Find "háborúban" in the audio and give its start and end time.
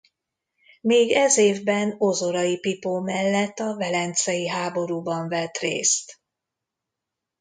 4.47-5.27